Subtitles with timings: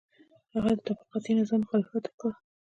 [0.53, 2.31] هغه د طبقاتي نظام مخالفت وکړ.